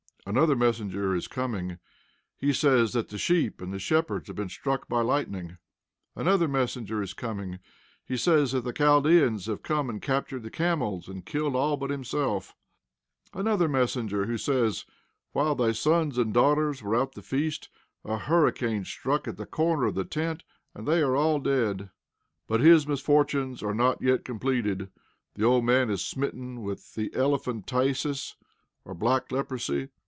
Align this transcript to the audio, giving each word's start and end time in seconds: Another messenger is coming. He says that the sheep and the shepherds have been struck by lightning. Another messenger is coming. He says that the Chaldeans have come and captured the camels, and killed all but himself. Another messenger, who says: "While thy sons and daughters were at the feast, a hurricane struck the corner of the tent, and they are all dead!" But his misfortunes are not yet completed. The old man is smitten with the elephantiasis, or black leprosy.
Another 0.27 0.55
messenger 0.55 1.15
is 1.15 1.27
coming. 1.27 1.79
He 2.37 2.53
says 2.53 2.93
that 2.93 3.09
the 3.09 3.17
sheep 3.17 3.59
and 3.59 3.73
the 3.73 3.79
shepherds 3.79 4.27
have 4.27 4.35
been 4.35 4.47
struck 4.49 4.87
by 4.87 5.01
lightning. 5.01 5.57
Another 6.15 6.47
messenger 6.47 7.01
is 7.01 7.13
coming. 7.13 7.57
He 8.05 8.15
says 8.17 8.51
that 8.51 8.63
the 8.63 8.71
Chaldeans 8.71 9.47
have 9.47 9.63
come 9.63 9.89
and 9.89 9.99
captured 10.01 10.43
the 10.43 10.51
camels, 10.51 11.09
and 11.09 11.25
killed 11.25 11.55
all 11.55 11.75
but 11.75 11.89
himself. 11.89 12.53
Another 13.33 13.67
messenger, 13.67 14.27
who 14.27 14.37
says: 14.37 14.85
"While 15.31 15.55
thy 15.55 15.71
sons 15.71 16.19
and 16.19 16.31
daughters 16.31 16.83
were 16.83 17.01
at 17.01 17.13
the 17.13 17.23
feast, 17.23 17.69
a 18.05 18.17
hurricane 18.19 18.85
struck 18.85 19.23
the 19.23 19.47
corner 19.47 19.87
of 19.87 19.95
the 19.95 20.05
tent, 20.05 20.43
and 20.75 20.87
they 20.87 21.01
are 21.01 21.15
all 21.15 21.39
dead!" 21.39 21.89
But 22.47 22.61
his 22.61 22.87
misfortunes 22.87 23.63
are 23.63 23.75
not 23.75 24.03
yet 24.03 24.23
completed. 24.23 24.91
The 25.33 25.43
old 25.43 25.65
man 25.65 25.89
is 25.89 26.05
smitten 26.05 26.61
with 26.61 26.93
the 26.93 27.09
elephantiasis, 27.15 28.35
or 28.85 28.93
black 28.93 29.31
leprosy. 29.31 29.89